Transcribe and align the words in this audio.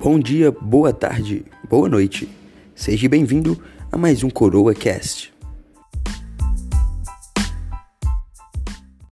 Bom 0.00 0.18
dia, 0.18 0.50
boa 0.50 0.92
tarde, 0.92 1.44
boa 1.68 1.88
noite. 1.88 2.28
Seja 2.74 3.08
bem-vindo 3.08 3.60
a 3.90 3.96
mais 3.96 4.22
um 4.22 4.30
Coroa 4.30 4.74
Cast. 4.74 5.37